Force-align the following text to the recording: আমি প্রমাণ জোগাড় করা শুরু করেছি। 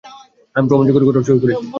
আমি 0.55 0.65
প্রমাণ 0.69 0.85
জোগাড় 0.87 1.05
করা 1.07 1.25
শুরু 1.27 1.39
করেছি। 1.41 1.65